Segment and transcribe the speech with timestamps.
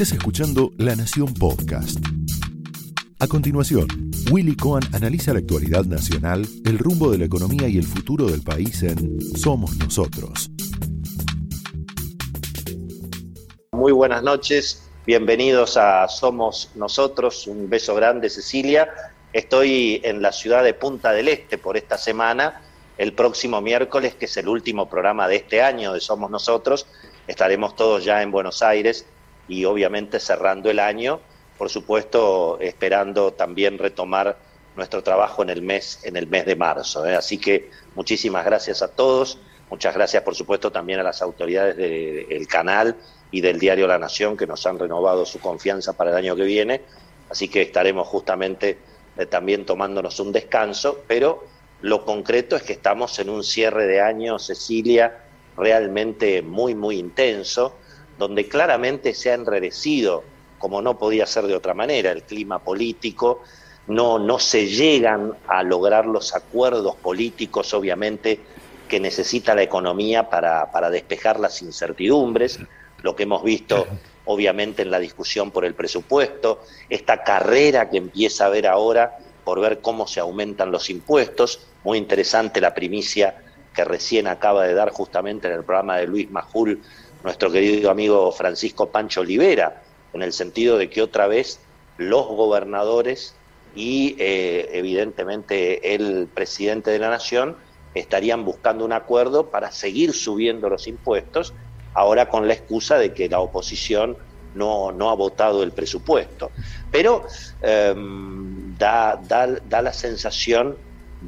[0.00, 1.98] Estás escuchando La Nación Podcast.
[3.18, 3.88] A continuación,
[4.30, 8.44] Willy Cohen analiza la actualidad nacional, el rumbo de la economía y el futuro del
[8.44, 10.52] país en Somos Nosotros.
[13.72, 18.88] Muy buenas noches, bienvenidos a Somos Nosotros, un beso grande Cecilia.
[19.32, 22.62] Estoy en la ciudad de Punta del Este por esta semana,
[22.98, 26.86] el próximo miércoles, que es el último programa de este año de Somos Nosotros,
[27.26, 29.04] estaremos todos ya en Buenos Aires
[29.48, 31.20] y obviamente cerrando el año,
[31.56, 34.36] por supuesto esperando también retomar
[34.76, 37.04] nuestro trabajo en el mes, en el mes de marzo.
[37.04, 37.16] ¿eh?
[37.16, 39.38] Así que muchísimas gracias a todos,
[39.70, 42.96] muchas gracias por supuesto también a las autoridades del canal
[43.30, 46.44] y del diario La Nación que nos han renovado su confianza para el año que
[46.44, 46.82] viene.
[47.28, 48.78] Así que estaremos justamente
[49.16, 51.44] eh, también tomándonos un descanso, pero
[51.82, 55.24] lo concreto es que estamos en un cierre de año, Cecilia,
[55.56, 57.74] realmente muy, muy intenso
[58.18, 60.24] donde claramente se ha enrarecido,
[60.58, 63.42] como no podía ser de otra manera, el clima político,
[63.86, 68.40] no, no se llegan a lograr los acuerdos políticos, obviamente,
[68.88, 72.58] que necesita la economía para, para despejar las incertidumbres,
[73.02, 73.86] lo que hemos visto
[74.24, 79.58] obviamente en la discusión por el presupuesto, esta carrera que empieza a haber ahora por
[79.60, 83.42] ver cómo se aumentan los impuestos, muy interesante la primicia
[83.74, 86.82] que recién acaba de dar justamente en el programa de Luis Majul
[87.24, 91.60] nuestro querido amigo Francisco Pancho Olivera, en el sentido de que otra vez
[91.96, 93.34] los gobernadores
[93.74, 97.56] y eh, evidentemente el presidente de la nación
[97.94, 101.54] estarían buscando un acuerdo para seguir subiendo los impuestos,
[101.94, 104.16] ahora con la excusa de que la oposición
[104.54, 106.50] no, no ha votado el presupuesto.
[106.90, 107.26] Pero
[107.62, 110.76] em, da, da, da la sensación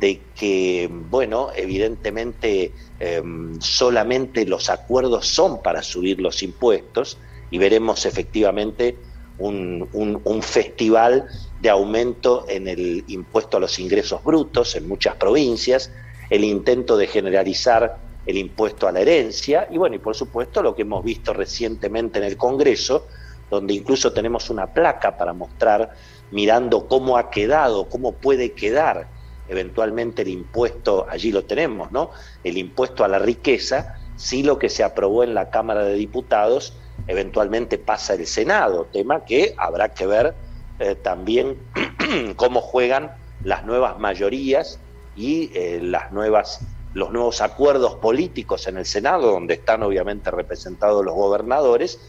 [0.01, 7.19] de que, bueno, evidentemente em, solamente los acuerdos son para subir los impuestos
[7.51, 8.97] y veremos efectivamente
[9.37, 11.27] un, un, festival
[11.61, 15.91] de aumento en el impuesto a los ingresos brutos en muchas provincias,
[16.31, 20.75] el intento de generalizar el impuesto a la herencia y bueno, y por supuesto lo
[20.75, 23.06] que hemos visto recientemente en el Congreso,
[23.50, 25.91] donde incluso tenemos una placa para mostrar
[26.31, 29.19] mirando cómo ha quedado, cómo puede quedar
[29.50, 32.12] eventualmente el impuesto, allí lo tenemos, ¿no?
[32.44, 36.75] El impuesto a la riqueza, si lo que se aprobó en la Cámara de Diputados
[37.09, 40.34] eventualmente pasa el Senado, tema que habrá que ver
[40.78, 41.59] eh, también
[42.37, 43.10] cómo juegan
[43.43, 44.78] las nuevas mayorías
[45.16, 46.60] y eh, las nuevas
[46.93, 52.00] los nuevos acuerdos políticos en el Senado, donde están obviamente representados los gobernadores,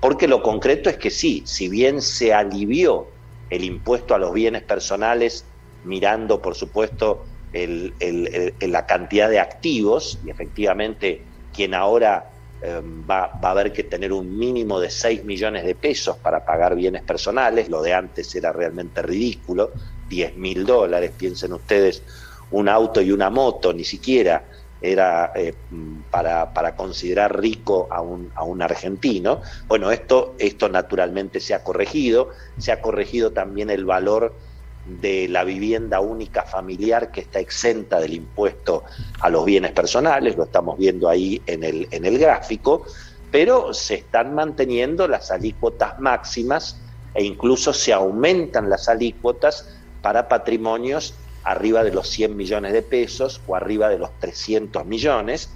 [0.00, 3.08] porque lo concreto es que sí, si bien se alivió
[3.50, 5.44] el impuesto a los bienes personales
[5.84, 12.30] mirando, por supuesto, la cantidad de activos y efectivamente quien ahora
[12.60, 16.44] em, va, va, a haber que tener un mínimo de 6 millones de pesos para
[16.44, 19.72] pagar bienes personales, lo de antes era realmente ridículo,
[20.08, 22.02] 10 mil dólares, piensen ustedes,
[22.50, 24.44] un auto y una moto, ni siquiera
[24.80, 25.54] era eh,
[26.10, 29.42] para, para, considerar rico a un, a un argentino.
[29.66, 34.36] Bueno, esto, esto naturalmente se ha corregido, se ha corregido también el valor
[34.88, 38.84] de la vivienda única familiar que está exenta del impuesto
[39.20, 42.84] a los bienes personales, lo estamos viendo ahí en el, en el gráfico,
[43.30, 46.80] pero se están manteniendo las alícuotas máximas
[47.14, 53.40] e incluso se aumentan las alícuotas para patrimonios arriba de los 100 millones de pesos
[53.46, 55.50] o arriba de los 300 millones,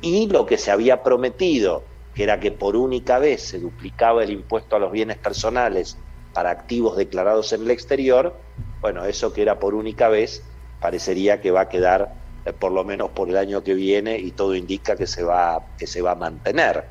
[0.00, 4.30] y lo que se había prometido, que era que por única vez se duplicaba el
[4.30, 5.96] impuesto a los bienes personales
[6.32, 8.36] para activos declarados en el exterior,
[8.82, 10.42] bueno, eso que era por única vez,
[10.80, 12.12] parecería que va a quedar
[12.44, 15.64] eh, por lo menos por el año que viene y todo indica que se va,
[15.78, 16.84] que se va a mantener.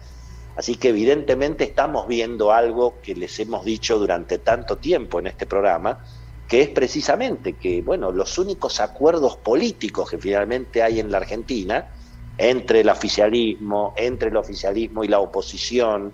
[0.55, 5.45] Así que evidentemente estamos viendo algo que les hemos dicho durante tanto tiempo en este
[5.45, 6.03] programa,
[6.47, 11.89] que es precisamente que, bueno, los únicos acuerdos políticos que finalmente hay en la Argentina,
[12.37, 16.13] entre el oficialismo, entre el oficialismo y la oposición,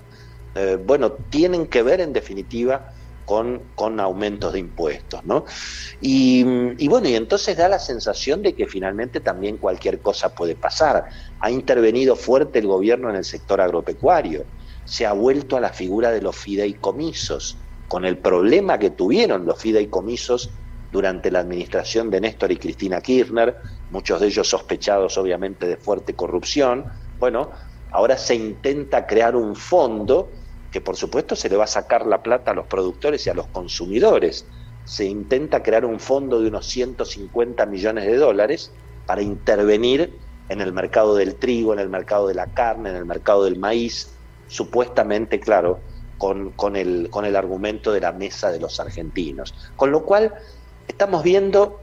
[0.55, 2.93] eh, bueno, tienen que ver en definitiva
[3.27, 5.43] con, con aumentos de impuestos, ¿no?
[5.99, 6.45] Y,
[6.77, 11.03] y, bueno, y entonces da la sensación de que finalmente también cualquier cosa puede pasar.
[11.41, 14.45] Ha intervenido fuerte el gobierno en el sector agropecuario,
[14.85, 17.57] se ha vuelto a la figura de los fideicomisos,
[17.89, 20.49] con el problema que tuvieron los fideicomisos
[20.89, 23.57] durante la administración de Néstor y Cristina Kirchner,
[23.89, 26.85] muchos de ellos sospechados obviamente de fuerte corrupción.
[27.19, 27.51] Bueno,
[27.91, 30.31] ahora se intenta crear un fondo
[30.71, 33.33] que por supuesto se le va a sacar la plata a los productores y a
[33.33, 34.45] los consumidores.
[34.85, 38.71] Se intenta crear un fondo de unos 150 millones de dólares
[39.05, 40.13] para intervenir
[40.49, 43.57] en el mercado del trigo, en el mercado de la carne, en el mercado del
[43.57, 44.09] maíz,
[44.47, 45.79] supuestamente, claro,
[46.17, 49.53] con, con, el, con el argumento de la mesa de los argentinos.
[49.75, 50.33] Con lo cual
[50.87, 51.81] estamos viendo,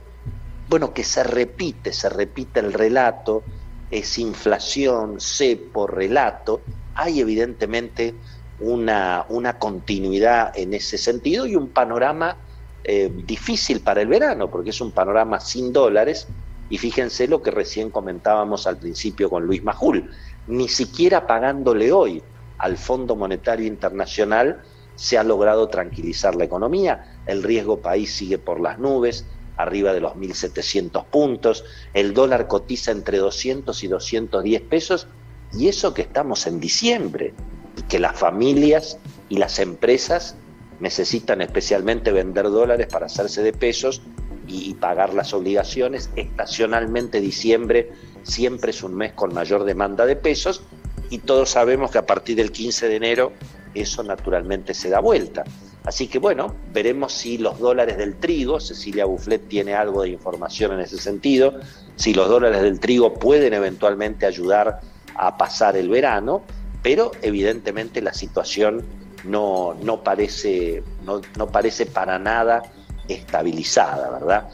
[0.67, 3.43] bueno, que se repite, se repite el relato,
[3.91, 6.61] es inflación, cepo, relato,
[6.95, 8.15] hay evidentemente
[8.59, 12.37] una, una continuidad en ese sentido y un panorama
[12.83, 16.27] eh, difícil para el verano, porque es un panorama sin dólares,
[16.69, 20.09] y fíjense lo que recién comentábamos al principio con Luis Majul,
[20.47, 22.21] ni siquiera pagándole hoy
[22.57, 24.61] al Fondo Monetario Internacional
[24.95, 29.25] se ha logrado tranquilizar la economía, el riesgo país sigue por las nubes,
[29.57, 35.07] arriba de los 1.700 puntos, el dólar cotiza entre 200 y 210 pesos,
[35.53, 37.33] y eso que estamos en diciembre,
[37.77, 38.97] y que las familias
[39.29, 40.35] y las empresas
[40.79, 44.01] necesitan especialmente vender dólares para hacerse de pesos
[44.47, 46.09] y, pagar las obligaciones.
[46.15, 47.91] Estacionalmente diciembre
[48.23, 50.63] siempre es un mes con mayor demanda de pesos
[51.09, 53.31] y todos sabemos que a partir del 15 de enero
[53.73, 55.43] eso naturalmente se da vuelta.
[55.83, 60.73] Así que bueno, veremos si los dólares del trigo, Cecilia Bufflet tiene algo de información
[60.73, 61.59] en ese sentido,
[61.95, 64.79] si los dólares del trigo pueden eventualmente ayudar
[65.15, 66.41] a pasar el verano,
[66.85, 68.85] pero evidentemente la situación
[69.23, 72.61] no, no, parece, no, no parece para nada
[73.07, 74.49] estabilizada, ¿verdad?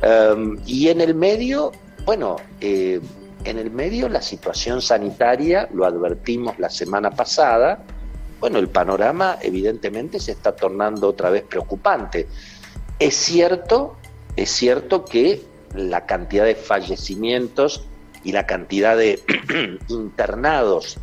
[0.00, 1.72] Em, y en el medio,
[2.06, 3.02] bueno, eh,
[3.44, 7.84] en el medio la situación sanitaria, lo advertimos la semana pasada,
[8.40, 12.26] bueno, el panorama evidentemente se está tornando otra vez preocupante.
[12.98, 13.98] Es cierto,
[14.36, 15.42] es cierto que
[15.74, 17.84] la cantidad de fallecimientos
[18.22, 19.22] y la cantidad de
[19.90, 20.98] internados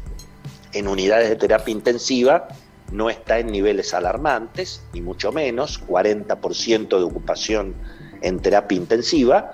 [0.73, 2.47] en unidades de terapia intensiva
[2.91, 7.75] no está en niveles alarmantes, ni mucho menos, 40% de ocupación
[8.21, 9.51] en terapia intensiva,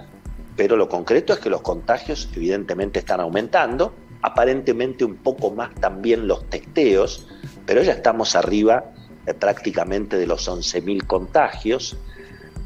[0.55, 6.27] pero lo concreto es que los contagios evidentemente están aumentando, aparentemente un poco más también
[6.27, 7.27] los testeos,
[7.65, 8.91] pero ya estamos arriba
[9.25, 11.95] eh, prácticamente de los 11.000 contagios,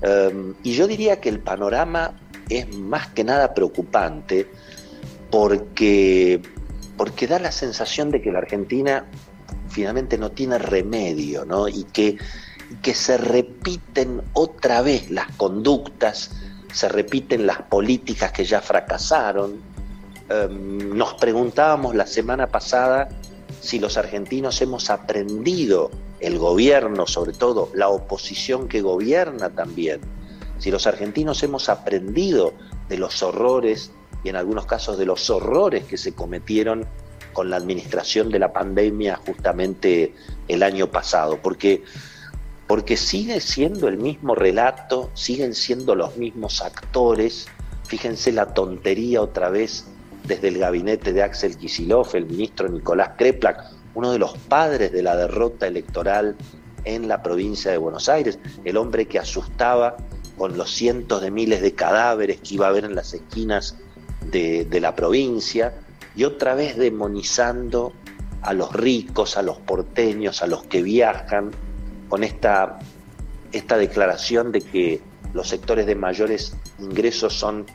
[0.01, 2.13] em, y yo diría que el panorama
[2.49, 4.47] es más que nada preocupante
[5.29, 6.41] porque,
[7.01, 9.07] porque da la sensación de que la Argentina
[9.69, 11.67] finalmente no tiene remedio, ¿no?
[11.67, 12.19] Y que,
[12.83, 16.29] que se repiten otra vez las conductas,
[16.71, 19.63] se repiten las políticas que ya fracasaron.
[20.29, 23.09] Em, nos preguntábamos la semana pasada
[23.61, 25.89] si los argentinos hemos aprendido,
[26.19, 30.01] el gobierno sobre todo, la oposición que gobierna también,
[30.59, 32.53] si los argentinos hemos aprendido
[32.89, 33.91] de los horrores
[34.23, 36.85] y en algunos casos de los horrores que se cometieron
[37.33, 40.13] con la administración de la pandemia justamente
[40.47, 41.83] el año pasado, porque,
[42.67, 47.47] porque sigue siendo el mismo relato, siguen siendo los mismos actores,
[47.85, 49.85] fíjense la tontería otra vez
[50.25, 53.63] desde el gabinete de Axel Kisilov, el ministro Nicolás Kreplak,
[53.95, 56.35] uno de los padres de la derrota electoral
[56.83, 59.97] en la provincia de Buenos Aires, el hombre que asustaba
[60.37, 63.77] con los cientos de miles de cadáveres que iba a haber en las esquinas
[64.25, 65.73] de, la provincia,
[66.15, 67.93] y otra vez demonizando
[68.41, 71.51] a los ricos, a los porteños, a los que viajan,
[72.09, 72.79] con esta,
[73.51, 75.01] esta declaración de que
[75.33, 77.65] los sectores de mayores ingresos son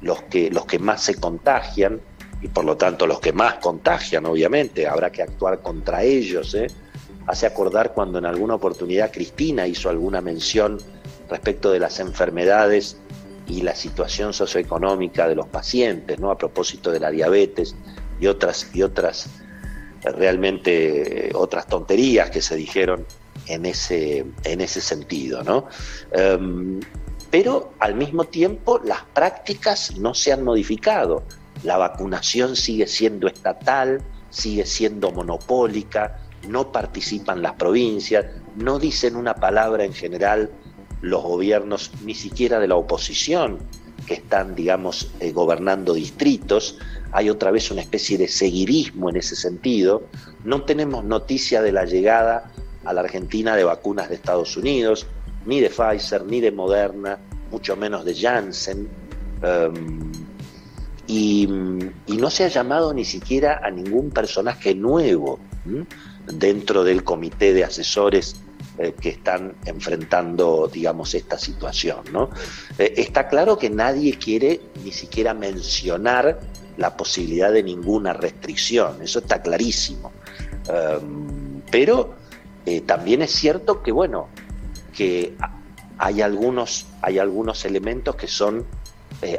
[0.00, 2.00] los que, los que más se contagian
[2.42, 6.54] y por lo tanto los que más contagian, obviamente, habrá que actuar contra ellos.
[6.54, 6.66] ¿eh?
[7.26, 10.78] Hace acordar cuando en alguna oportunidad Cristina hizo alguna mención
[11.30, 12.98] respecto de las enfermedades
[13.46, 16.30] y la situación socioeconómica de los pacientes, ¿no?
[16.30, 17.74] A propósito de la diabetes
[18.20, 19.28] y otras, y otras
[20.02, 23.06] realmente otras tonterías que se dijeron
[23.46, 25.66] en ese, en ese sentido, ¿no?
[26.12, 26.80] Em,
[27.30, 31.24] pero al mismo tiempo las prácticas no se han modificado.
[31.62, 39.34] La vacunación sigue siendo estatal, sigue siendo monopólica, no participan las provincias, no dicen una
[39.34, 40.50] palabra en general
[41.04, 43.58] los gobiernos, ni siquiera de la oposición,
[44.06, 46.78] que están, digamos, eh, gobernando distritos.
[47.12, 50.04] Hay otra vez una especie de seguirismo en ese sentido.
[50.44, 52.50] No tenemos noticia de la llegada
[52.84, 55.06] a la Argentina de vacunas de Estados Unidos,
[55.46, 57.18] ni de Pfizer, ni de Moderna,
[57.50, 58.88] mucho menos de Janssen.
[59.42, 60.12] Em,
[61.06, 65.38] y, no se ha llamado ni siquiera a ningún personaje nuevo
[66.26, 68.36] dentro del comité de asesores
[68.76, 71.98] eh, que están enfrentando, digamos, esta situación.
[72.12, 72.30] ¿no?
[72.76, 76.40] Eh, está claro que nadie quiere ni siquiera mencionar
[76.76, 80.10] la posibilidad de ninguna restricción, eso está clarísimo.
[80.66, 82.16] Em, pero
[82.66, 84.26] eh, también es cierto que, bueno,
[84.92, 85.36] que
[85.98, 88.66] hay algunos, hay algunos elementos que son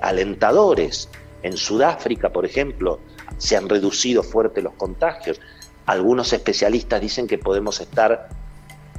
[0.02, 1.10] alentadores.
[1.44, 3.02] En Sudáfrica, por ejemplo,
[3.38, 5.42] se han reducido fuerte los contagios.
[5.86, 8.30] Algunos especialistas dicen que podemos estar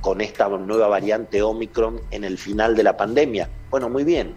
[0.06, 3.50] con esta nueva variante Omicron en el final de la pandemia.
[3.70, 4.36] Bueno, muy bien,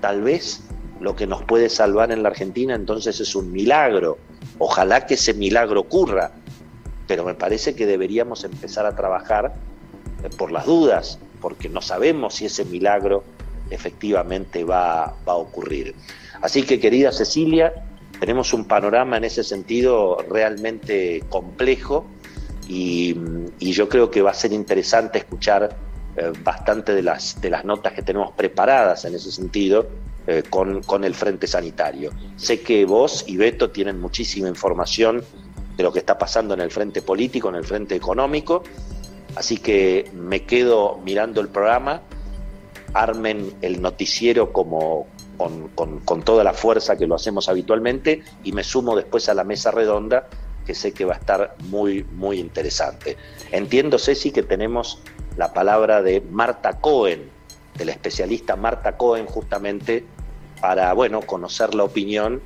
[0.00, 0.62] tal vez
[0.98, 4.16] lo que nos puede salvar en la Argentina entonces es un milagro.
[4.58, 6.30] Ojalá que ese milagro ocurra,
[7.06, 9.52] pero me parece que deberíamos empezar a trabajar
[10.24, 13.22] eh, por las dudas, porque no sabemos si ese milagro
[13.68, 15.94] efectivamente va, va a ocurrir.
[16.40, 17.74] Así que querida Cecilia,
[18.20, 22.06] tenemos un panorama en ese sentido realmente complejo
[22.70, 25.76] y, yo creo que va a ser interesante escuchar
[26.16, 29.88] eh, bastante de las, de las notas que tenemos preparadas en ese sentido
[30.26, 32.12] eh, con, con el Frente Sanitario.
[32.36, 35.24] Sé que vos y Beto tienen muchísima información
[35.76, 38.62] de lo que está pasando en el frente político, en el frente económico,
[39.34, 42.02] así que me quedo mirando el programa,
[42.92, 45.08] armen el noticiero como,
[45.74, 49.70] con, toda la fuerza que lo hacemos habitualmente y me sumo después a la mesa
[49.70, 50.28] redonda
[50.70, 53.16] que sé que va a estar muy, muy interesante.
[53.50, 55.00] Entiendo, Ceci, que tenemos
[55.36, 57.28] la palabra de Marta Cohen,
[57.74, 60.04] del especialista Marta Cohen, justamente
[60.60, 62.40] para, bueno, conocer la opinión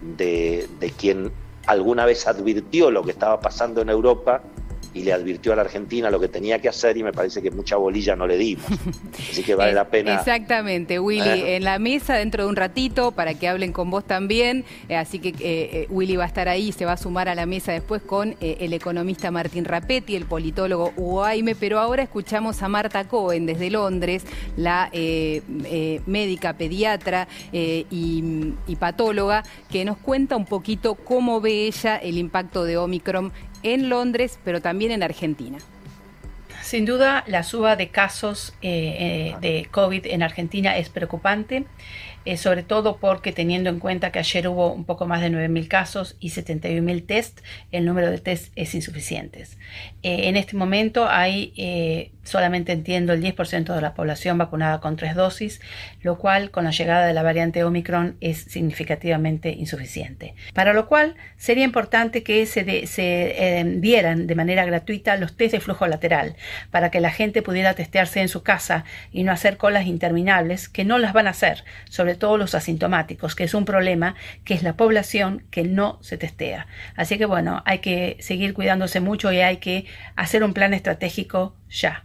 [0.00, 1.32] de, de quien
[1.66, 4.42] alguna vez advirtió lo que estaba pasando en Europa
[4.96, 7.50] y le advirtió a la Argentina lo que tenía que hacer y me parece que
[7.50, 8.64] mucha bolilla no le dimos.
[9.30, 10.14] Así que vale la pena.
[10.14, 11.42] Exactamente, Willy.
[11.44, 14.64] En la mesa dentro de un ratito para que hablen con vos también.
[14.88, 17.34] Eh, así que eh, eh, Willy va a estar ahí, se va a sumar a
[17.34, 21.54] la mesa después con el economista Martín Rapetti, el politólogo Hugo Aime.
[21.54, 24.24] Pero ahora escuchamos a Marta Cohen desde Londres,
[24.56, 24.90] la
[26.06, 32.64] médica pediatra y, y patóloga, que nos cuenta un poquito cómo ve ella el impacto
[32.64, 33.32] de Omicron
[33.74, 35.58] en Londres, pero también en Argentina.
[36.62, 41.64] Sin duda, la suba de casos eh, eh, de COVID en Argentina es preocupante.
[42.24, 45.68] Eh, sobre todo porque teniendo en cuenta que ayer hubo un poco más de 9.000
[45.68, 49.46] casos y 71.000 test, el número de test es insuficiente.
[50.02, 55.60] En este momento hay, solamente entiendo, el 10% de la población vacunada con tres dosis,
[56.02, 60.34] lo cual con la llegada de la variante Omicron es significativamente insuficiente.
[60.52, 62.64] Para lo cual sería importante que se,
[63.78, 66.36] dieran de manera gratuita los test de flujo lateral
[66.70, 70.84] para que la gente pudiera testearse en su casa y no hacer colas interminables que
[70.84, 74.14] no las van a hacer, sobre todos los asintomáticos, que es un problema
[74.44, 76.66] que es la población que no se testea.
[76.96, 81.56] Así que bueno, hay que seguir cuidándose mucho y hay que hacer un plan estratégico
[81.68, 82.04] ya.